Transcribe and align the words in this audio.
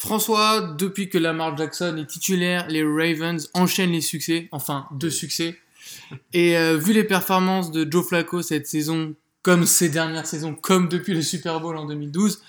François, 0.00 0.62
depuis 0.62 1.10
que 1.10 1.18
Lamar 1.18 1.54
Jackson 1.58 1.94
est 1.98 2.06
titulaire, 2.06 2.66
les 2.70 2.82
Ravens 2.82 3.50
enchaînent 3.52 3.92
les 3.92 4.00
succès, 4.00 4.48
enfin 4.50 4.86
deux 4.92 5.10
succès. 5.10 5.58
Et 6.32 6.56
euh, 6.56 6.78
vu 6.78 6.94
les 6.94 7.04
performances 7.04 7.70
de 7.70 7.86
Joe 7.88 8.08
Flacco 8.08 8.40
cette 8.40 8.66
saison, 8.66 9.14
comme 9.42 9.66
ces 9.66 9.90
dernières 9.90 10.24
saisons, 10.24 10.54
comme 10.54 10.88
depuis 10.88 11.12
le 11.12 11.20
Super 11.20 11.60
Bowl 11.60 11.76
en 11.76 11.84
2012, 11.84 12.42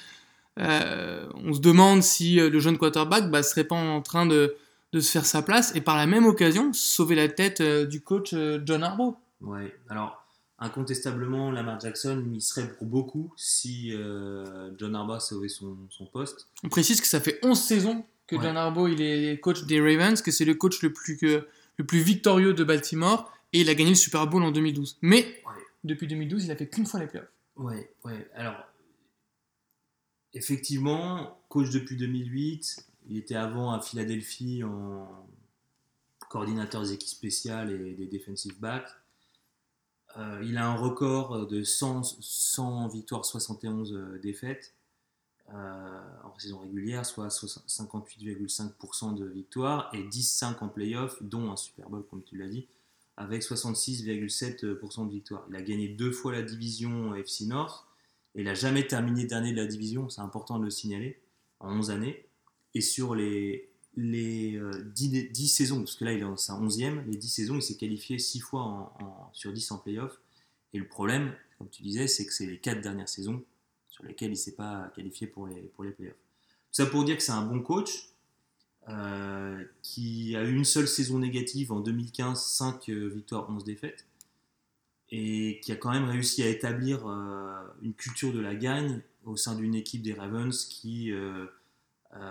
euh, 0.59 1.27
on 1.43 1.51
se 1.51 1.59
demande 1.59 2.03
si 2.03 2.39
euh, 2.39 2.49
le 2.49 2.59
jeune 2.61 2.77
quarterback 2.77 3.29
bah, 3.29 3.43
serait 3.43 3.65
pas 3.65 3.75
en 3.75 4.01
train 4.01 4.25
de, 4.25 4.55
de, 4.93 5.01
se 5.01 5.11
faire 5.11 5.25
sa 5.25 5.41
place 5.41 5.75
et 5.75 5.81
par 5.81 5.97
la 5.97 6.07
même 6.07 6.27
occasion 6.27 6.71
sauver 6.71 7.15
la 7.15 7.27
tête 7.27 7.61
du 7.61 7.99
coach 7.99 8.33
John 8.63 8.81
Harbaugh. 8.81 9.17
Ouais, 9.41 9.75
alors 9.89 10.20
incontestablement, 10.61 11.51
Lamar 11.51 11.79
Jackson 11.79 12.23
y 12.33 12.39
serait 12.39 12.71
pour 12.75 12.87
beaucoup 12.87 13.33
si 13.35 13.91
John 14.77 14.95
Harbaugh 14.95 15.19
sauvait 15.19 15.49
son, 15.49 15.75
son, 15.89 16.05
poste. 16.05 16.47
On 16.63 16.69
précise 16.69 17.01
que 17.01 17.07
ça 17.07 17.19
fait 17.19 17.39
11 17.43 17.59
saisons 17.59 18.05
que 18.27 18.39
John 18.39 18.55
Harbaugh 18.55 18.87
il 18.87 19.01
est 19.01 19.39
coach 19.39 19.65
des 19.65 19.81
Ravens, 19.81 20.21
que 20.21 20.31
c'est 20.31 20.45
le 20.45 20.53
coach 20.53 20.81
le 20.81 20.93
plus, 20.93 21.19
le 21.21 21.85
plus 21.85 21.99
victorieux 21.99 22.53
de 22.53 22.63
Baltimore 22.63 23.31
et 23.53 23.61
il 23.61 23.69
a 23.69 23.75
gagné 23.75 23.89
le 23.89 23.95
Super 23.95 24.27
Bowl 24.27 24.43
en 24.43 24.51
2012. 24.51 24.97
Mais 25.01 25.41
depuis 25.83 26.07
2012, 26.07 26.45
il 26.45 26.51
a 26.51 26.55
fait 26.55 26.67
qu'une 26.67 26.85
fois 26.85 26.99
les 26.99 27.07
playoffs. 27.07 27.27
Ouais, 27.55 27.91
ouais. 28.05 28.29
Alors, 28.35 28.55
effectivement, 30.33 31.39
coach 31.49 31.69
depuis 31.69 31.97
2008. 31.97 32.85
Il 33.09 33.17
était 33.17 33.35
avant 33.35 33.73
à 33.73 33.81
Philadelphie 33.81 34.63
en 34.63 35.27
coordinateur 36.29 36.81
des 36.81 36.93
équipes 36.93 37.09
spéciales 37.09 37.71
et 37.71 37.93
des 37.93 38.05
defensive 38.05 38.57
backs. 38.59 38.89
Euh, 40.17 40.43
il 40.43 40.57
a 40.57 40.67
un 40.67 40.75
record 40.75 41.47
de 41.47 41.63
100, 41.63 42.03
100 42.19 42.87
victoires, 42.89 43.25
71 43.25 43.93
euh, 43.93 44.19
défaites 44.19 44.73
euh, 45.53 46.01
en 46.23 46.37
saison 46.37 46.59
régulière, 46.59 47.05
soit 47.05 47.27
58,5% 47.27 49.15
de 49.15 49.25
victoires 49.25 49.89
et 49.93 50.03
10-5 50.03 50.59
en 50.61 50.69
playoff, 50.69 51.21
dont 51.21 51.51
un 51.51 51.55
Super 51.55 51.89
Bowl, 51.89 52.05
comme 52.09 52.23
tu 52.23 52.37
l'as 52.37 52.47
dit 52.47 52.67
avec 53.17 53.43
66,7% 53.43 55.07
de 55.07 55.11
victoire. 55.11 55.45
Il 55.49 55.55
a 55.55 55.61
gagné 55.61 55.89
deux 55.89 56.11
fois 56.11 56.31
la 56.31 56.41
division 56.41 57.13
FC 57.13 57.45
North 57.45 57.85
et 58.35 58.39
il 58.39 58.45
n'a 58.45 58.53
jamais 58.53 58.87
terminé 58.87 59.25
dernier 59.25 59.51
de 59.51 59.57
la 59.57 59.67
division, 59.67 60.09
c'est 60.09 60.21
important 60.21 60.57
de 60.57 60.63
le 60.63 60.69
signaler, 60.69 61.21
en 61.59 61.77
11 61.77 61.91
années. 61.91 62.25
Et 62.73 62.81
sur 62.81 63.13
les, 63.13 63.70
les 63.95 64.51
10, 64.51 64.57
euh, 64.59 65.29
10, 65.31 65.47
saisons, 65.47 65.79
parce 65.79 65.95
que 65.95 66.05
là 66.05 66.13
il 66.13 66.19
est 66.19 66.23
en 66.23 66.37
sa 66.37 66.53
11e, 66.53 67.05
les 67.05 67.17
10 67.17 67.27
saisons, 67.29 67.55
il 67.55 67.61
s'est 67.61 67.75
qualifié 67.75 68.19
6 68.19 68.39
fois 68.39 68.93
sur 69.33 69.51
10 69.51 69.71
en 69.71 69.77
playoff. 69.77 70.19
Et 70.73 70.79
le 70.79 70.87
problème, 70.87 71.33
comme 71.57 71.69
tu 71.69 71.83
disais, 71.83 72.07
c'est 72.07 72.25
que 72.25 72.33
c'est 72.33 72.45
les 72.45 72.57
4 72.57 72.81
dernières 72.81 73.09
saisons 73.09 73.43
sur 73.89 74.05
lesquelles 74.05 74.29
il 74.29 74.31
ne 74.31 74.37
s'est 74.37 74.55
pas 74.55 74.89
qualifié 74.95 75.27
pour 75.27 75.47
les, 75.47 75.91
playoffs. 75.91 76.15
Ça 76.71 76.85
pour 76.85 77.03
dire 77.03 77.17
que 77.17 77.23
c'est 77.23 77.33
un 77.33 77.45
bon 77.45 77.59
coach, 77.61 78.07
euh, 78.87 79.63
qui 79.83 80.35
a 80.35 80.43
eu 80.43 80.55
une 80.55 80.65
seule 80.65 80.87
saison 80.87 81.19
négative 81.19 81.71
en 81.73 81.81
2015, 81.81 82.41
5 82.41 82.89
euh, 82.89 83.09
victoires, 83.09 83.49
11 83.49 83.65
défaites, 83.65 84.05
et 85.09 85.59
qui 85.61 85.73
a 85.73 85.75
quand 85.75 85.91
même 85.91 86.05
réussi 86.05 86.41
à 86.41 86.47
établir 86.47 87.05
une 87.81 87.93
culture 87.93 88.31
de 88.31 88.39
la 88.39 88.55
gagne 88.55 89.01
au 89.25 89.35
sein 89.35 89.55
d'une 89.55 89.75
équipe 89.75 90.01
des 90.01 90.13
Ravens 90.13 90.65
qui, 90.65 91.11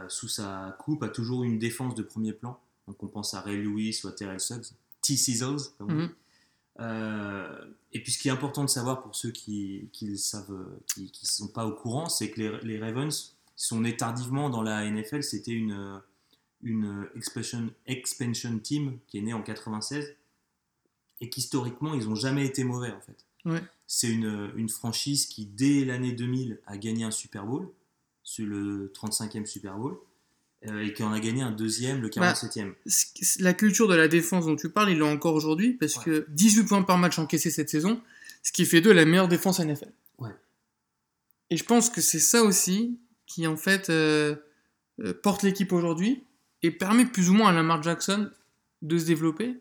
sous 0.09 0.29
sa 0.29 0.77
coupe, 0.79 1.03
a 1.03 1.09
toujours 1.09 1.45
une 1.45 1.59
défense 1.59 1.95
de 1.95 2.03
premier 2.03 2.33
plan. 2.33 2.59
Donc 2.87 3.03
on 3.03 3.09
pense 3.09 3.35
à 3.35 3.41
Ray 3.41 3.57
Lewis 3.57 4.01
ou 4.05 4.09
à 4.09 4.13
Terrell 4.13 4.41
Suggs, 4.41 4.73
T-Scissors, 5.03 5.75
mhm. 5.81 6.11
et 7.93 8.03
puis 8.03 8.13
ce 8.13 8.19
qui 8.19 8.29
est 8.29 8.33
important 8.33 8.65
de 8.65 8.71
savoir 8.71 9.03
pour 9.03 9.15
ceux 9.15 9.31
qui 9.31 9.89
ne 10.03 10.17
savent, 10.17 10.67
qui, 10.93 11.11
qui 11.11 11.27
sont 11.27 11.49
pas 11.49 11.67
au 11.67 11.73
courant, 11.73 12.09
c'est 12.09 12.31
que 12.31 12.41
les, 12.41 12.61
les, 12.63 12.79
Ravens 12.79 13.37
sont 13.57 13.81
nés 13.81 13.97
tardivement 13.97 14.51
dans 14.51 14.63
la 14.63 14.91
NFL. 14.91 15.23
C'était 15.23 15.53
une 15.53 16.01
une 16.63 17.09
expansion, 17.17 17.71
expansion 17.87 18.59
team 18.59 18.99
qui 19.07 19.19
est 19.19 19.23
née 19.23 19.33
en 19.33 19.43
96 19.43 20.15
et 21.21 21.31
qu'historiquement, 21.31 21.95
ils 21.95 22.09
n'ont 22.09 22.15
jamais 22.15 22.47
été 22.47 22.65
mauvais 22.65 22.93
en 22.93 23.01
fait. 23.01 23.27
C'est 23.87 24.11
une, 24.11 24.53
une, 24.55 24.69
franchise 24.69 25.27
qui, 25.27 25.47
dès 25.47 25.85
l'année 25.85 26.13
2000, 26.13 26.61
a 26.67 26.77
gagné 26.77 27.05
un 27.05 27.11
Super 27.11 27.47
Bowl, 27.47 27.69
sur 28.31 28.47
le 28.47 28.93
35e 28.95 29.45
Super 29.45 29.77
Bowl, 29.77 29.99
euh, 30.69 30.85
et 30.85 30.93
qui 30.93 31.03
en 31.03 31.13
a 31.13 31.19
gagné 31.19 31.43
un 31.43 31.51
deuxième, 31.51 32.01
le 32.01 32.09
47e. 32.09 32.69
Bah, 32.69 32.93
la 33.41 33.55
culture 33.55 33.89
de 33.89 33.97
la 33.97 34.07
défense 34.07 34.47
dont 34.47 34.55
tu 34.55 34.71
parles, 34.71 34.91
ils 34.91 34.99
l'ont 34.99 35.11
encore 35.11 35.35
aujourd'hui, 35.35 35.73
parce 35.73 35.95
que 35.99 36.27
18 36.29 36.65
points 36.65 36.83
par 36.85 36.97
match 36.97 37.19
encaissés 37.19 37.51
cette 37.51 37.71
saison, 37.71 38.01
ce 38.45 38.53
qui 38.53 38.67
fait 38.67 38.81
d'eux 38.81 38.93
la 38.93 39.05
meilleure 39.05 39.27
défense 39.27 39.59
NFL. 39.59 39.91
Ouais. 40.19 40.31
Et 41.51 41.57
je 41.57 41.65
pense 41.65 41.91
que 41.91 42.01
c'est 42.01 42.21
ça 42.21 42.45
aussi 42.45 43.01
qui, 43.27 43.49
en 43.49 43.57
fait, 43.57 43.91
euh, 43.91 44.37
euh, 45.01 45.13
porte 45.13 45.43
l'équipe 45.43 45.73
aujourd'hui, 45.73 46.23
et 46.63 46.71
permet 46.71 47.07
plus 47.07 47.31
ou 47.31 47.35
moins 47.35 47.49
à 47.49 47.53
Lamar 47.53 47.83
Jackson 47.83 48.31
de 48.83 48.97
se 48.97 49.07
développer 49.07 49.57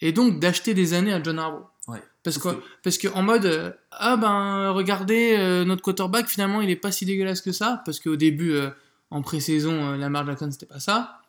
et 0.00 0.10
donc 0.10 0.40
d'acheter 0.40 0.74
des 0.74 0.94
années 0.94 1.12
à 1.12 1.22
John 1.22 1.38
Harbaugh. 1.38 1.69
Parce 2.22 2.38
que, 2.38 2.48
parce 2.82 2.98
que 2.98 3.08
en 3.08 3.22
mode 3.22 3.46
euh, 3.46 3.72
ah 3.90 4.16
ben 4.16 4.70
regardez 4.70 5.34
euh, 5.38 5.64
notre 5.64 5.82
quarterback 5.82 6.28
finalement 6.28 6.60
il 6.60 6.70
est 6.70 6.76
pas 6.76 6.92
si 6.92 7.06
dégueulasse 7.06 7.40
que 7.40 7.52
ça 7.52 7.82
parce 7.84 7.98
qu'au 7.98 8.16
début 8.16 8.52
euh, 8.52 8.70
en 9.10 9.22
pré-saison 9.22 9.96
Lamar 9.96 10.26
Jackson 10.26 10.50
c'était 10.52 10.66
pas 10.66 10.80
ça. 10.80 11.20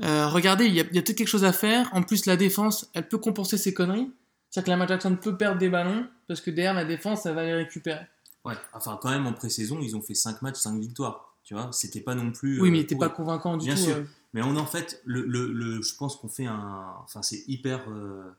regardez 0.00 0.64
il 0.66 0.74
y 0.74 0.80
a, 0.80 0.84
peut-être 0.84 1.14
quelque 1.14 1.28
chose 1.28 1.44
à 1.44 1.52
faire. 1.52 1.88
En 1.92 2.02
plus 2.02 2.26
la 2.26 2.36
défense 2.36 2.90
elle 2.94 3.08
peut 3.08 3.18
compenser 3.18 3.58
ses 3.58 3.74
conneries. 3.74 4.10
C'est-à-dire 4.50 4.64
que 4.66 4.70
Lamar 4.70 4.88
Jackson 4.88 5.16
peut 5.16 5.36
perdre 5.36 5.58
des 5.58 5.68
ballons 5.68 6.06
parce 6.26 6.40
que 6.40 6.50
derrière 6.50 6.74
la 6.74 6.84
défense 6.84 7.26
elle 7.26 7.34
va 7.34 7.44
les 7.44 7.54
récupérer. 7.54 8.06
Ouais, 8.44 8.54
enfin 8.72 8.98
quand 9.00 9.10
même 9.10 9.26
en 9.26 9.32
pré-saison 9.32 9.78
ils 9.80 9.94
ont 9.94 10.02
fait 10.02 10.14
5 10.14 10.42
matchs 10.42 10.58
5 10.58 10.80
victoires. 10.80 11.30
Tu 11.44 11.52
vois, 11.52 11.68
c'était 11.72 12.00
pas 12.00 12.14
non 12.14 12.32
plus. 12.32 12.58
Oui, 12.58 12.70
mais 12.70 12.78
il 12.78 12.80
n'était 12.80 12.96
pas 12.96 13.10
convaincant 13.10 13.58
du 13.58 13.66
Bien 13.66 13.74
tout. 13.74 13.82
Sûr. 13.82 14.04
Mais 14.32 14.40
on 14.40 14.56
en 14.56 14.64
fait, 14.64 15.02
le, 15.04 15.26
le, 15.26 15.82
je 15.82 15.94
pense 15.94 16.16
qu'on 16.16 16.30
fait 16.30 16.46
un. 16.46 16.94
Enfin, 17.04 17.20
c'est 17.20 17.44
hyper 17.46 17.84
euh, 17.90 18.34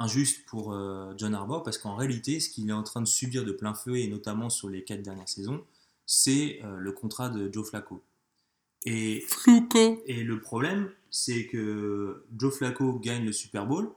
injuste 0.00 0.44
pour 0.46 0.72
euh, 0.72 1.12
John 1.16 1.34
Harbaugh 1.34 1.62
parce 1.62 1.78
qu'en 1.78 1.94
réalité, 1.94 2.40
ce 2.40 2.50
qu'il 2.50 2.68
est 2.68 2.72
en 2.72 2.82
train 2.82 3.00
de 3.00 3.06
subir 3.06 3.44
de 3.44 3.52
plein 3.52 3.74
feu, 3.74 3.96
et 3.96 4.08
notamment 4.08 4.50
sur 4.50 4.68
les 4.68 4.82
quatre 4.82 5.02
dernières 5.02 5.28
saisons, 5.28 5.64
c'est 6.06 6.60
euh, 6.64 6.76
le 6.76 6.92
contrat 6.92 7.28
de 7.28 7.48
Joe 7.52 7.68
Flacco. 7.68 8.02
Et, 8.86 9.24
Flacco. 9.28 10.02
et 10.06 10.24
le 10.24 10.40
problème, 10.40 10.90
c'est 11.10 11.46
que 11.46 12.24
Joe 12.36 12.52
Flacco 12.52 12.98
gagne 12.98 13.24
le 13.24 13.32
Super 13.32 13.66
Bowl. 13.66 13.92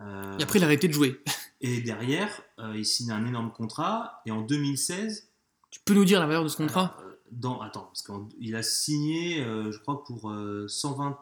et 0.00 0.42
après, 0.42 0.58
il 0.58 0.62
a 0.62 0.66
arrêté 0.66 0.88
de 0.88 0.94
jouer. 0.94 1.20
et 1.60 1.80
derrière, 1.82 2.42
il 2.74 2.86
signe 2.86 3.10
un 3.10 3.26
énorme 3.26 3.52
contrat. 3.52 4.22
Et 4.24 4.30
en 4.30 4.40
2016. 4.40 5.28
Tu 5.70 5.80
peux 5.84 5.92
nous 5.92 6.06
dire 6.06 6.20
la 6.20 6.26
valeur 6.26 6.42
de 6.42 6.48
ce 6.48 6.56
contrat? 6.56 6.96
Dans, 7.30 7.60
attends, 7.60 7.90
parce 7.92 8.02
qu'il 8.02 8.54
a 8.54 8.62
signé, 8.62 9.44
euh, 9.44 9.72
je 9.72 9.78
crois, 9.78 10.04
pour 10.04 10.32
120, 10.68 11.10
euh, 11.10 11.14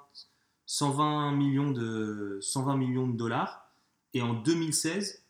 120, 0.66 1.32
millions 1.32 1.70
de, 1.70 2.38
120 2.42 2.76
millions 2.76 3.08
de 3.08 3.16
dollars. 3.16 3.63
Et 4.14 4.22
en 4.22 4.34
2016, 4.34 5.22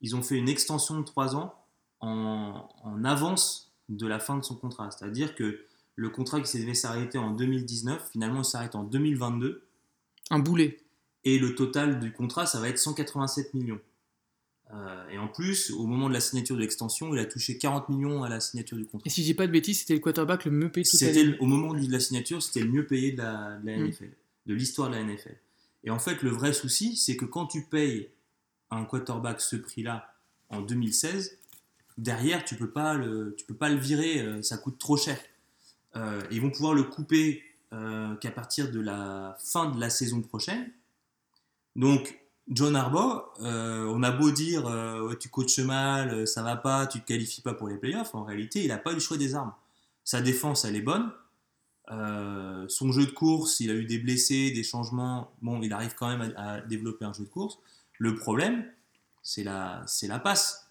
ils 0.00 0.16
ont 0.16 0.22
fait 0.22 0.36
une 0.36 0.48
extension 0.48 0.98
de 0.98 1.04
3 1.04 1.36
ans 1.36 1.54
en, 2.00 2.68
en 2.82 3.04
avance 3.04 3.72
de 3.88 4.06
la 4.06 4.18
fin 4.18 4.36
de 4.36 4.44
son 4.44 4.56
contrat. 4.56 4.90
C'est-à-dire 4.90 5.34
que 5.34 5.64
le 5.96 6.10
contrat 6.10 6.40
qui 6.40 6.58
devait 6.58 6.74
s'arrêter 6.74 7.18
en 7.18 7.30
2019, 7.30 8.10
finalement, 8.12 8.42
il 8.42 8.44
s'arrête 8.44 8.74
en 8.74 8.84
2022. 8.84 9.62
Un 10.30 10.38
boulet. 10.38 10.78
Et 11.24 11.38
le 11.38 11.54
total 11.54 12.00
du 12.00 12.12
contrat, 12.12 12.46
ça 12.46 12.60
va 12.60 12.68
être 12.68 12.78
187 12.78 13.54
millions. 13.54 13.80
Euh, 14.72 15.08
et 15.08 15.18
en 15.18 15.28
plus, 15.28 15.70
au 15.70 15.86
moment 15.86 16.08
de 16.08 16.14
la 16.14 16.20
signature 16.20 16.56
de 16.56 16.60
l'extension, 16.60 17.14
il 17.14 17.18
a 17.20 17.26
touché 17.26 17.58
40 17.58 17.88
millions 17.90 18.24
à 18.24 18.28
la 18.28 18.40
signature 18.40 18.76
du 18.76 18.84
contrat. 18.84 19.06
Et 19.06 19.10
si 19.10 19.20
je 19.22 19.26
dis 19.26 19.34
pas 19.34 19.46
de 19.46 19.52
bêtises, 19.52 19.80
c'était 19.80 19.94
le 19.94 20.00
quarterback 20.00 20.44
le 20.46 20.50
mieux 20.50 20.70
payé 20.70 20.84
toute 20.84 21.00
l'année 21.00 21.36
Au 21.38 21.46
moment 21.46 21.74
de 21.74 21.90
la 21.90 22.00
signature, 22.00 22.42
c'était 22.42 22.60
le 22.60 22.70
mieux 22.70 22.86
payé 22.86 23.12
de 23.12 23.18
la, 23.18 23.58
de 23.62 23.66
la 23.66 23.76
mm. 23.76 23.88
NFL, 23.88 24.10
de 24.46 24.54
l'histoire 24.54 24.90
de 24.90 24.96
la 24.96 25.04
NFL. 25.04 25.36
Et 25.84 25.90
en 25.90 25.98
fait, 25.98 26.22
le 26.22 26.30
vrai 26.30 26.52
souci, 26.52 26.96
c'est 26.96 27.16
que 27.16 27.26
quand 27.26 27.46
tu 27.46 27.62
payes 27.62 28.08
un 28.74 28.84
quarterback 28.84 29.40
ce 29.40 29.56
prix-là 29.56 30.14
en 30.50 30.60
2016, 30.60 31.38
derrière, 31.98 32.44
tu 32.44 32.56
peux 32.56 32.70
pas 32.70 32.94
le, 32.94 33.34
tu 33.36 33.44
peux 33.44 33.54
pas 33.54 33.68
le 33.68 33.76
virer, 33.76 34.20
euh, 34.20 34.42
ça 34.42 34.58
coûte 34.58 34.78
trop 34.78 34.96
cher. 34.96 35.18
Euh, 35.96 36.20
ils 36.30 36.40
vont 36.40 36.50
pouvoir 36.50 36.74
le 36.74 36.84
couper 36.84 37.42
qu'à 38.20 38.30
partir 38.30 38.70
de 38.70 38.78
la 38.78 39.36
fin 39.40 39.68
de 39.68 39.80
la 39.80 39.90
saison 39.90 40.22
prochaine. 40.22 40.70
Donc, 41.74 42.24
John 42.48 42.76
Harbaugh, 42.76 43.24
euh, 43.40 43.86
on 43.86 44.02
a 44.02 44.10
beau 44.10 44.30
dire 44.30 44.66
euh, 44.66 45.14
tu 45.18 45.28
coaches 45.30 45.60
mal, 45.60 46.10
euh, 46.10 46.26
ça 46.26 46.42
va 46.42 46.56
pas, 46.56 46.86
tu 46.86 47.00
te 47.00 47.06
qualifies 47.06 47.40
pas 47.40 47.54
pour 47.54 47.68
les 47.68 47.78
playoffs, 47.78 48.14
en 48.14 48.24
réalité, 48.24 48.62
il 48.62 48.68
n'a 48.68 48.76
pas 48.76 48.90
eu 48.90 48.94
le 48.94 49.00
choix 49.00 49.16
des 49.16 49.34
armes. 49.34 49.52
Sa 50.04 50.20
défense, 50.20 50.64
elle 50.66 50.76
est 50.76 50.82
bonne. 50.82 51.10
son 52.68 52.92
jeu 52.92 53.06
de 53.06 53.10
course, 53.12 53.60
il 53.60 53.70
a 53.70 53.74
eu 53.74 53.86
des 53.86 53.98
blessés, 53.98 54.50
des 54.50 54.62
changements. 54.62 55.30
Bon, 55.40 55.62
il 55.62 55.72
arrive 55.72 55.94
quand 55.94 56.08
même 56.08 56.34
à, 56.36 56.60
développer 56.60 57.06
un 57.06 57.14
jeu 57.14 57.24
de 57.24 57.30
course. 57.30 57.58
Le 57.98 58.14
problème, 58.14 58.70
c'est 59.22 59.44
la, 59.44 59.82
c'est 59.86 60.06
la 60.08 60.18
passe. 60.18 60.70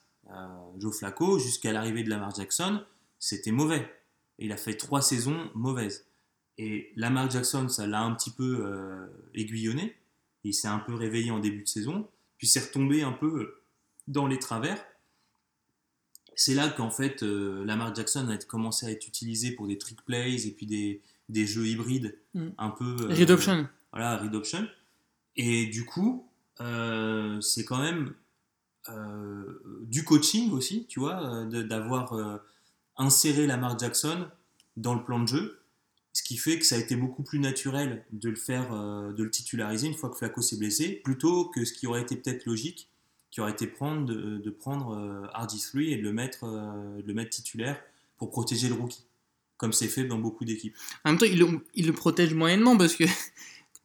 Joe 0.77 0.97
Flacco, 0.97 1.37
jusqu'à 1.39 1.71
l'arrivée 1.73 2.03
de 2.03 2.09
Lamar 2.09 2.33
Jackson, 2.35 2.83
c'était 3.19 3.51
mauvais. 3.51 3.91
il 4.39 4.51
a 4.51 4.57
fait 4.57 4.75
trois 4.75 5.01
saisons 5.01 5.49
mauvaises. 5.53 6.05
Et 6.57 6.91
Lamar 6.95 7.29
Jackson, 7.29 7.67
ça 7.69 7.87
l'a 7.87 8.01
un 8.01 8.13
petit 8.13 8.31
peu 8.31 9.09
aiguillonné 9.33 9.95
il 10.45 10.53
s'est 10.53 10.67
un 10.67 10.79
peu 10.79 10.93
réveillé 10.93 11.31
en 11.31 11.39
début 11.39 11.63
de 11.63 11.67
saison, 11.69 12.05
puis 12.37 12.47
s'est 12.47 12.59
retombé 12.59 13.01
un 13.01 13.13
peu 13.13 13.61
dans 14.09 14.27
les 14.27 14.37
travers. 14.39 14.83
C'est 16.35 16.53
là 16.53 16.67
qu'en 16.69 16.89
fait 16.89 17.23
euh, 17.23 17.63
Lamar 17.63 17.93
Jackson 17.95 18.27
a 18.27 18.37
commencé 18.37 18.85
à 18.85 18.91
être 18.91 19.07
utilisé 19.07 19.51
pour 19.51 19.67
des 19.67 19.77
trick 19.77 20.01
plays 20.03 20.45
et 20.47 20.51
puis 20.51 20.65
des, 20.65 21.01
des 21.29 21.45
jeux 21.47 21.65
hybrides, 21.67 22.17
Mm. 22.33 22.47
un 22.57 22.69
peu. 22.71 22.95
euh, 23.03 23.13
Read 23.13 23.29
option. 23.31 23.69
Voilà, 23.93 24.17
read 24.17 24.33
option. 24.35 24.67
Et 25.37 25.67
du 25.67 25.85
coup, 25.85 26.27
euh, 26.61 27.41
c'est 27.41 27.65
quand 27.65 27.81
même 27.81 28.13
euh, 28.89 29.61
du 29.83 30.03
coaching 30.03 30.51
aussi, 30.51 30.85
tu 30.87 30.99
vois, 30.99 31.23
euh, 31.23 31.63
d'avoir 31.63 32.39
inséré 32.97 33.47
Lamar 33.47 33.77
Jackson 33.79 34.27
dans 34.77 34.93
le 34.93 35.03
plan 35.03 35.19
de 35.19 35.27
jeu. 35.27 35.59
Ce 36.15 36.21
qui 36.21 36.37
fait 36.37 36.59
que 36.59 36.65
ça 36.65 36.75
a 36.75 36.77
été 36.77 36.95
beaucoup 36.95 37.23
plus 37.23 37.39
naturel 37.39 38.05
de 38.11 38.29
le 38.29 38.35
faire, 38.35 38.69
de 38.71 39.23
le 39.23 39.31
titulariser 39.31 39.87
une 39.87 39.95
fois 39.95 40.09
que 40.11 40.15
Flacco 40.15 40.41
s'est 40.43 40.57
blessé, 40.57 41.01
plutôt 41.03 41.45
que 41.49 41.65
ce 41.65 41.73
qui 41.73 41.87
aurait 41.87 42.03
été 42.03 42.15
peut-être 42.15 42.45
logique, 42.45 42.87
qui 43.31 43.41
aurait 43.41 43.51
été 43.53 43.65
prendre, 43.65 44.05
de, 44.05 44.49
prendre 44.51 44.95
euh, 44.95 45.25
RG3 45.33 45.81
et 45.91 45.95
de 45.97 46.03
le, 46.03 46.13
mettre, 46.13 46.45
de 46.45 47.01
le 47.07 47.13
mettre 47.15 47.31
titulaire 47.31 47.81
pour 48.17 48.29
protéger 48.29 48.67
le 48.69 48.75
rookie, 48.75 49.03
comme 49.57 49.73
c'est 49.73 49.87
fait 49.87 50.03
dans 50.03 50.19
beaucoup 50.19 50.45
d'équipes. 50.45 50.75
En 51.03 51.09
même 51.09 51.17
temps, 51.17 51.25
il, 51.25 51.39
le- 51.39 51.65
il 51.73 51.87
le 51.87 51.93
protège 51.93 52.35
moyennement 52.35 52.77
parce 52.77 52.95
que 52.95 53.05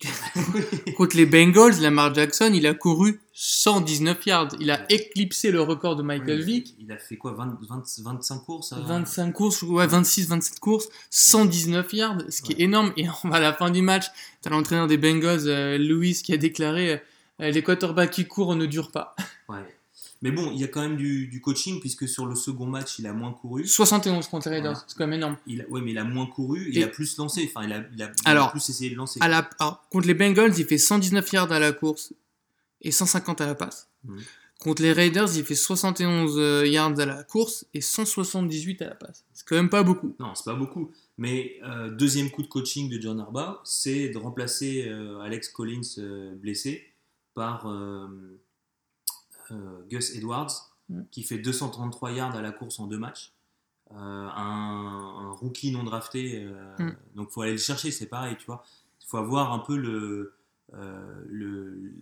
contre 0.97 1.17
les 1.17 1.27
Bengals, 1.27 1.81
Lamar 1.81 2.15
Jackson, 2.15 2.50
il 2.55 2.67
a 2.67 2.75
couru 2.75 3.21
119 3.33 4.27
yards. 4.27 4.49
Il 4.61 4.71
a 4.71 4.85
éclipsé 4.93 5.50
le 5.50 5.61
record 5.61 5.97
de 5.97 6.03
Michael 6.03 6.41
Vick. 6.43 6.75
Il 6.79 6.91
a 6.93 6.99
fait 6.99 7.17
quoi 7.17 7.33
20, 7.33 7.59
20 7.69 7.83
25 8.05 8.39
courses 8.45 8.73
à- 8.73 8.81
25 8.81 9.33
courses, 9.33 9.62
ouais, 9.62 9.87
26, 9.87 10.29
27 10.29 10.61
courses, 10.61 10.89
119 11.11 11.93
yards, 11.93 12.19
ce 12.29 12.43
qui 12.43 12.53
est 12.53 12.61
énorme. 12.61 12.93
Et 12.97 13.06
on 13.25 13.29
va 13.29 13.37
à 13.37 13.41
la 13.41 13.53
fin 13.53 13.71
du 13.71 13.83
match, 13.83 14.06
t'as 14.43 14.50
l'entraîneur 14.50 14.87
des 14.87 14.99
Bengals, 14.99 15.47
euh, 15.47 15.79
Louis, 15.79 16.15
qui 16.15 16.33
a 16.33 16.37
déclaré 16.37 17.00
euh, 17.41 17.50
les 17.50 17.62
quarterbacks 17.62 18.11
qui 18.11 18.27
courent 18.27 18.56
ne 18.56 18.67
durent 18.67 18.91
pas. 18.91 19.15
Ouais. 19.49 19.59
Mais 20.20 20.32
bon, 20.32 20.50
il 20.53 20.61
y 20.61 20.65
a 20.65 20.69
quand 20.69 20.81
même 20.81 20.97
du, 20.97 21.29
du 21.29 21.41
coaching 21.41 21.79
puisque 21.81 22.09
sur 22.09 22.26
le 22.26 22.35
second 22.35 22.67
match, 22.67 22.99
il 22.99 23.06
a 23.06 23.12
moins 23.12 23.32
couru. 23.32 23.65
71 23.67 24.26
contre 24.26 24.49
Raiders, 24.50 24.73
Voilà. 24.73 24.85
c'est 24.88 24.97
quand 24.99 25.06
même 25.06 25.15
énorme. 25.19 25.37
Il 25.47 25.61
a, 25.62 25.69
ouais, 25.69 25.81
mais 25.81 25.93
il 25.93 25.99
a 25.99 26.05
moins 26.05 26.26
couru, 26.26 26.69
il 26.70 26.79
Et- 26.79 26.82
a 26.82 26.88
plus 26.88 27.17
lancé. 27.19 27.49
Enfin, 27.55 27.67
il 27.67 27.73
a, 27.73 27.85
il 27.94 28.03
a- 28.03 28.11
Alors, 28.25 28.50
plus 28.50 28.69
essayé 28.69 28.91
de 28.91 28.97
lancer. 28.97 29.20
À 29.23 29.29
la, 29.29 29.49
alors, 29.61 29.87
contre 29.91 30.06
les 30.09 30.15
Bengals, 30.15 30.55
il 30.59 30.65
fait 30.67 30.79
119 30.79 31.31
yards 31.32 31.53
à 31.53 31.61
la 31.61 31.73
course 31.73 32.12
et 32.82 32.91
150 32.91 33.41
à 33.41 33.47
la 33.47 33.55
passe. 33.55 33.88
Mhm. 34.05 34.19
Contre 34.59 34.82
les 34.82 34.93
Raiders, 34.93 35.29
il 35.37 35.44
fait 35.44 35.55
71 35.55 36.35
euh, 36.37 36.67
yards 36.67 36.99
à 36.99 37.06
la 37.06 37.23
course 37.23 37.64
et 37.75 37.81
178 37.81 38.82
à 38.82 38.87
la 38.88 38.94
passe. 38.97 39.25
C'est 39.32 39.47
quand 39.47 39.55
même 39.55 39.71
pas 39.71 39.85
beaucoup. 39.85 40.17
Non, 40.19 40.35
c'est 40.35 40.44
pas 40.47 40.55
beaucoup. 40.56 40.91
Mais 41.17 41.61
euh, 41.62 41.91
deuxième 41.91 42.29
coup 42.32 42.43
de 42.43 42.49
coaching 42.49 42.88
de 42.91 43.00
John 43.00 43.21
Harbaugh, 43.21 43.59
c'est 43.62 44.09
de 44.09 44.19
remplacer 44.19 44.87
euh, 44.88 45.21
Alex 45.21 45.49
Collins 45.50 45.81
euh, 45.99 46.35
blessé 46.35 46.82
par 47.35 47.69
Gus 49.91 50.15
Edwards, 50.15 50.53
Mm. 50.91 51.03
qui 51.11 51.23
fait 51.23 51.37
233 51.39 52.12
yards 52.12 52.35
à 52.35 52.41
la 52.41 52.50
course 52.50 52.79
en 52.81 52.87
deux 52.87 52.97
matchs. 52.99 53.33
Euh, 53.93 53.95
un, 53.95 55.27
un 55.27 55.31
rookie 55.33 55.71
non 55.71 55.83
drafté, 55.85 56.45
euh, 56.47 56.77
Mm. 56.79 56.97
donc 57.15 57.31
faut 57.31 57.43
aller 57.43 57.53
le 57.53 57.59
chercher, 57.59 57.91
c'est 57.91 58.06
pareil, 58.06 58.37
tu 58.39 58.47
vois. 58.47 58.62
Il 59.03 59.06
faut 59.06 59.19
avoir 59.19 59.53
un 59.53 59.59
peu 59.59 59.77
le 59.77 60.35
euh, 60.75 61.23
le- 61.29 61.93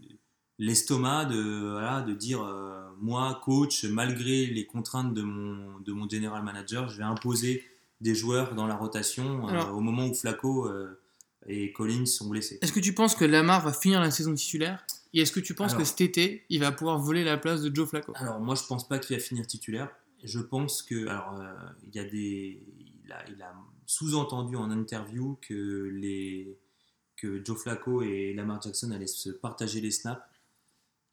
l'estomac 0.58 1.26
de 1.26 1.70
voilà, 1.72 2.02
de 2.02 2.14
dire 2.14 2.42
euh, 2.42 2.88
moi 3.00 3.40
coach 3.44 3.84
malgré 3.84 4.46
les 4.46 4.66
contraintes 4.66 5.12
de 5.14 5.22
mon 5.22 5.78
de 5.80 5.92
mon 5.92 6.08
general 6.08 6.42
manager, 6.42 6.88
je 6.88 6.96
vais 6.98 7.04
imposer 7.04 7.64
des 8.00 8.14
joueurs 8.14 8.54
dans 8.54 8.66
la 8.66 8.74
rotation 8.76 9.46
euh, 9.46 9.50
Alors- 9.50 9.76
au 9.76 9.80
moment 9.80 10.06
où 10.06 10.14
Flacco 10.14 10.66
euh, 10.68 11.00
et 11.46 11.72
Collins 11.72 12.06
sont 12.06 12.28
blessés. 12.28 12.58
Est-ce 12.62 12.72
que 12.72 12.80
tu 12.80 12.92
penses 12.94 13.14
que 13.14 13.24
Lamar 13.24 13.62
va 13.64 13.72
finir 13.72 14.00
la 14.00 14.10
saison 14.10 14.34
titulaire? 14.34 14.84
Et 15.14 15.20
est-ce 15.20 15.32
que 15.32 15.40
tu 15.40 15.54
penses 15.54 15.72
Alors- 15.72 15.82
que 15.82 15.88
cet 15.88 16.00
été, 16.00 16.44
il 16.48 16.60
va 16.60 16.72
pouvoir 16.72 16.98
voler 16.98 17.24
la 17.24 17.38
place 17.38 17.62
de 17.62 17.74
Joe 17.74 17.88
Flacco? 17.88 18.12
Alors 18.16 18.40
moi 18.40 18.54
je 18.54 18.64
pense 18.64 18.86
pas 18.88 18.98
qu'il 18.98 19.16
va 19.16 19.22
finir 19.22 19.46
titulaire. 19.46 19.88
Je 20.22 20.40
pense 20.40 20.82
que 20.82 21.06
alors 21.06 21.40
euh, 21.40 21.52
il 21.86 21.94
y 21.94 21.98
a 21.98 22.04
des 22.04 22.62
il 23.04 23.12
a, 23.12 23.24
il 23.28 23.40
a 23.42 23.54
sous-entendu 23.86 24.56
en 24.56 24.70
interview 24.70 25.38
que 25.40 25.90
les 25.92 26.58
que 27.16 27.42
Joe 27.44 27.56
Flacco 27.56 28.02
et 28.02 28.34
Lamar 28.34 28.60
Jackson 28.60 28.90
allaient 28.90 29.06
se 29.06 29.30
partager 29.30 29.80
les 29.80 29.90
snaps 29.90 30.20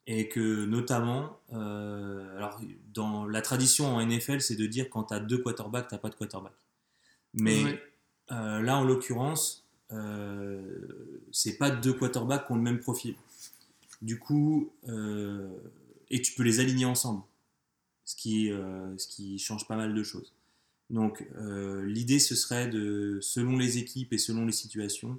et 0.06 0.28
que 0.28 0.64
notamment 0.66 1.38
euh, 1.52 2.36
alors 2.36 2.60
dans 2.92 3.26
la 3.26 3.40
tradition 3.40 3.86
en 3.94 4.04
NFL 4.04 4.40
c'est 4.40 4.56
de 4.56 4.66
dire 4.66 4.90
quand 4.90 5.04
tu 5.04 5.14
as 5.14 5.20
deux 5.20 5.38
quarterbacks 5.38 5.88
t'as 5.88 5.98
pas 5.98 6.10
de 6.10 6.14
quarterback. 6.14 6.52
Mais 7.32 7.80
euh, 8.32 8.60
là 8.60 8.76
en 8.76 8.84
l'occurrence 8.84 9.64
c'est 11.30 11.56
pas 11.56 11.70
deux 11.70 11.92
quarterbacks 11.92 12.46
qui 12.46 12.52
ont 12.52 12.56
le 12.56 12.62
même 12.62 12.80
profil. 12.80 13.14
Du 14.04 14.18
coup, 14.18 14.70
euh, 14.86 15.48
et 16.10 16.20
tu 16.20 16.34
peux 16.34 16.42
les 16.42 16.60
aligner 16.60 16.84
ensemble, 16.84 17.22
ce 18.04 18.14
qui, 18.14 18.52
euh, 18.52 18.96
ce 18.98 19.08
qui 19.08 19.38
change 19.38 19.66
pas 19.66 19.76
mal 19.76 19.94
de 19.94 20.02
choses. 20.02 20.34
Donc, 20.90 21.26
euh, 21.36 21.86
l'idée, 21.86 22.18
ce 22.18 22.34
serait 22.34 22.68
de, 22.68 23.18
selon 23.22 23.56
les 23.56 23.78
équipes 23.78 24.12
et 24.12 24.18
selon 24.18 24.44
les 24.44 24.52
situations, 24.52 25.18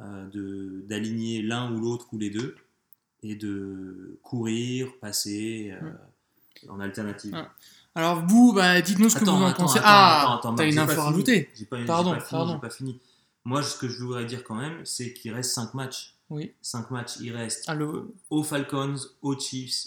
d'aligner 0.00 1.42
l'un 1.42 1.72
ou 1.72 1.80
l'autre 1.80 2.06
ou 2.12 2.18
les 2.18 2.30
deux 2.30 2.56
et 3.24 3.34
de 3.34 4.18
courir, 4.22 4.96
passer 5.00 5.74
en 6.68 6.78
alternative. 6.78 7.34
Alors 7.96 8.24
vous, 8.26 8.52
bah, 8.52 8.80
dites-nous 8.80 9.08
ce 9.10 9.16
que 9.16 9.24
vous 9.24 9.30
en 9.30 9.44
attends, 9.44 9.64
pensez. 9.64 9.78
attends, 9.78 9.84
ah, 9.86 10.54
t'as 10.56 10.70
une 10.70 10.78
info 10.78 11.00
à 11.00 11.04
rajouter. 11.04 11.50
J'ai 11.54 11.64
Pardon, 11.64 12.12
pas 12.12 12.20
fini, 12.20 12.30
pardon. 12.30 12.58
pas 12.60 12.70
fini. 12.70 13.00
Moi, 13.44 13.62
ce 13.64 13.76
que 13.76 13.88
je 13.88 14.00
voudrais 14.02 14.24
dire 14.24 14.44
quand 14.44 14.54
même, 14.54 14.84
c'est 14.84 15.12
qu'il 15.12 15.32
reste 15.32 15.50
5 15.50 15.74
matchs. 15.74 16.17
Oui. 16.30 16.52
5 16.62 16.90
matchs, 16.90 17.16
il 17.20 17.34
reste 17.34 17.64
Ah, 17.68 17.74
le- 17.74 18.14
aux 18.30 18.42
Falcons, 18.42 18.96
aux 19.22 19.38
Chiefs, 19.38 19.86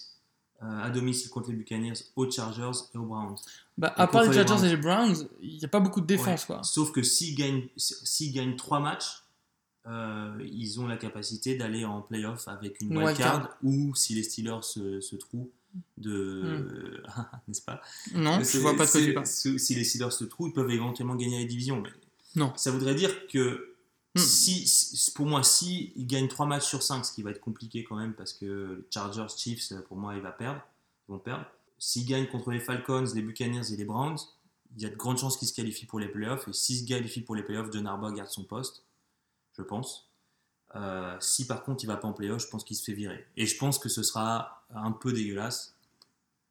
euh, 0.63 0.65
à 0.83 0.89
domicile 0.89 1.29
contre 1.29 1.49
les 1.51 1.55
Buccaneers, 1.57 1.93
aux 2.15 2.29
Chargers 2.29 2.71
et 2.93 2.97
aux 2.97 3.05
Browns. 3.05 3.35
bah, 3.77 3.93
à 3.95 4.07
part 4.07 4.23
les 4.23 4.33
Chargers 4.33 4.65
et 4.65 4.69
les 4.69 4.77
Browns, 4.77 5.27
il 5.41 5.57
n'y 5.57 5.65
a 5.65 5.67
pas 5.67 5.79
beaucoup 5.79 6.01
de 6.01 6.05
défense. 6.07 6.41
Ouais. 6.41 6.55
Quoi. 6.55 6.63
Sauf 6.63 6.91
que 6.91 7.03
s'ils 7.03 7.35
gagnent, 7.35 7.67
s'ils 7.77 8.33
gagnent 8.33 8.55
3 8.55 8.79
matchs, 8.79 9.23
euh, 9.87 10.37
ils 10.51 10.79
ont 10.79 10.87
la 10.87 10.97
capacité 10.97 11.55
d'aller 11.55 11.85
en 11.85 12.01
playoff 12.01 12.47
avec 12.47 12.79
une 12.81 12.91
Une 12.91 12.97
wildcard 12.99 13.35
wildcard. 13.39 13.57
ou 13.63 13.95
si 13.95 14.13
les 14.13 14.21
Steelers 14.23 14.61
se, 14.61 15.01
se 15.01 15.15
trouvent 15.15 15.47
de. 15.97 17.01
N'est-ce 17.47 17.61
pas? 17.61 17.81
Non, 18.13 18.39
je 18.39 18.43
C'est- 18.43 18.59
vois 18.59 18.75
pas 18.75 18.85
de 18.85 18.91
quoi 18.91 19.01
tu 19.01 19.13
parles. 19.13 19.25
Si 19.25 19.57
si 19.59 19.75
les 19.75 19.83
Steelers 19.83 20.11
se 20.11 20.23
trouvent, 20.25 20.49
ils 20.49 20.53
peuvent 20.53 20.69
éventuellement 20.71 21.15
gagner 21.15 21.39
la 21.39 21.45
division. 21.47 21.81
Mais 21.81 21.89
Non. 22.35 22.53
Ça 22.55 22.71
voudrait 22.71 22.95
dire 22.95 23.27
que 23.27 23.70
Hmm. 24.15 24.19
si, 24.19 25.11
pour 25.15 25.25
moi, 25.25 25.41
si 25.43 25.93
ils 25.95 26.05
gagnent 26.05 26.27
3 26.27 26.45
matchs 26.45 26.67
sur 26.67 26.83
5, 26.83 27.05
ce 27.05 27.13
qui 27.13 27.23
va 27.23 27.31
être 27.31 27.39
compliqué 27.39 27.83
quand 27.83 27.95
même 27.95 28.13
parce 28.13 28.33
que 28.33 28.85
Chargers, 28.89 29.27
Chiefs, 29.35 29.73
pour 29.87 29.97
moi, 29.97 30.15
ils 30.15 30.21
vont 30.21 30.33
perdre. 30.37 30.61
Ils 31.07 31.13
vont 31.13 31.19
perdre. 31.19 31.45
S'ils 31.79 32.05
gagnent 32.05 32.27
contre 32.27 32.51
les 32.51 32.59
Falcons, 32.59 33.05
les 33.15 33.21
Buccaneers 33.21 33.73
et 33.73 33.77
les 33.77 33.85
Browns, 33.85 34.19
il 34.75 34.83
y 34.83 34.85
a 34.85 34.89
de 34.89 34.95
grandes 34.95 35.17
chances 35.17 35.37
qu'ils 35.37 35.47
se 35.47 35.53
qualifient 35.53 35.85
pour 35.85 35.99
les 35.99 36.07
playoffs. 36.07 36.47
Et 36.47 36.53
s'ils 36.53 36.79
se 36.79 36.85
qualifient 36.85 37.21
pour 37.21 37.35
les 37.35 37.43
playoffs, 37.43 37.71
John 37.71 37.87
Harbaugh 37.87 38.13
garde 38.13 38.29
son 38.29 38.43
poste, 38.43 38.83
je 39.57 39.61
pense. 39.61 40.09
Euh, 40.75 41.17
si 41.19 41.47
par 41.47 41.63
contre 41.63 41.83
il 41.83 41.87
va 41.87 41.97
pas 41.97 42.07
en 42.07 42.13
playoff, 42.13 42.41
je 42.41 42.47
pense 42.47 42.63
qu'il 42.63 42.77
se 42.77 42.83
fait 42.83 42.93
virer. 42.93 43.25
Et 43.35 43.45
je 43.45 43.57
pense 43.57 43.79
que 43.79 43.89
ce 43.89 44.03
sera 44.03 44.63
un 44.73 44.91
peu 44.91 45.11
dégueulasse 45.11 45.75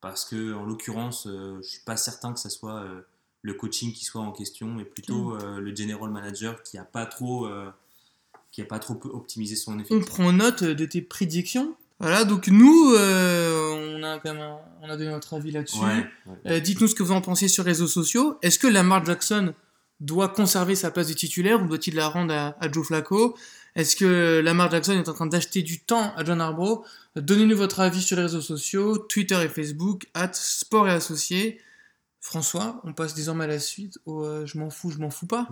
parce 0.01 0.25
que 0.25 0.55
en 0.55 0.65
l'occurrence, 0.65 1.27
euh, 1.27 1.61
je 1.63 1.69
suis 1.69 1.85
pas 1.85 1.97
certain 1.97 2.33
que 2.33 2.41
ça 2.41 2.51
soit 2.51 2.83
euh, 2.83 3.03
le 3.43 3.55
coaching 3.55 3.93
qui 3.93 4.05
soit 4.05 4.21
en 4.21 4.33
question, 4.33 4.67
mais 4.69 4.85
plutôt 4.85 5.35
euh, 5.37 5.61
le 5.61 5.75
general 5.75 6.11
manager 6.11 6.63
qui 6.63 6.77
a 6.79 6.85
pas 6.85 7.07
trop, 7.07 7.47
euh, 7.47 7.71
qui 8.53 8.61
a 8.63 8.65
pas 8.65 8.79
trop 8.79 8.99
optimisé 9.13 9.57
son 9.57 9.73
On 9.73 9.79
effectif. 9.79 10.07
prend 10.07 10.33
note 10.33 10.63
de 10.65 10.85
tes 10.85 11.01
prédictions. 11.03 11.75
Voilà, 12.01 12.25
donc 12.25 12.49
nous, 12.49 12.95
euh, 12.95 13.97
on, 13.99 14.03
a 14.03 14.19
quand 14.19 14.33
même 14.33 14.43
un- 14.43 14.59
on 14.83 14.89
a 14.89 14.97
donné 14.97 15.11
notre 15.11 15.35
avis 15.35 15.51
là-dessus. 15.51 15.79
Ouais, 15.79 16.07
ouais. 16.27 16.37
Euh, 16.53 16.61
Dites-nous 16.61 16.89
ce 16.89 16.95
que 16.95 17.03
vous 17.03 17.13
en 17.13 17.21
pensez 17.21 17.47
sur 17.49 17.63
les 17.65 17.71
réseaux 17.73 17.87
sociaux. 17.87 18.39
Est-ce 18.43 18.59
que 18.59 18.67
Lamar 18.67 19.05
Jackson 19.05 19.53
doit 20.01 20.29
conserver 20.29 20.75
sa 20.77 20.91
place 20.91 21.09
de 21.09 21.13
titulaire 21.13 21.63
ou 21.63 21.67
doit-il 21.67 21.95
la 21.95 22.09
rendre 22.09 22.33
à, 22.33 22.57
à 22.59 22.71
Joe 22.73 22.87
Flacco? 22.87 23.37
Est-ce 23.77 23.97
que 23.97 24.41
Lamar 24.43 24.71
Jackson 24.71 24.93
est 24.93 25.09
en 25.11 25.13
train 25.13 25.27
d'acheter 25.27 25.63
du 25.63 25.81
temps 25.81 26.13
à 26.17 26.25
John 26.25 26.41
Harbaugh? 26.41 26.83
Donnez-nous 27.17 27.57
votre 27.57 27.81
avis 27.81 28.01
sur 28.03 28.17
les 28.17 28.23
réseaux 28.23 28.41
sociaux, 28.41 28.97
Twitter 28.97 29.39
et 29.45 29.49
Facebook, 29.49 30.07
at 30.15 30.31
Sport 30.33 30.89
et 30.89 30.93
Associés. 30.93 31.61
François, 32.21 32.81
on 32.85 32.93
passe 32.93 33.15
désormais 33.15 33.45
à 33.45 33.49
la 33.49 33.59
suite 33.59 33.99
au 34.05 34.25
euh, 34.25 34.47
Je 34.47 34.59
m'en 34.59 34.71
fous, 34.71 34.91
je 34.91 34.99
m'en 34.99 35.11
fous 35.11 35.27
pas. 35.27 35.49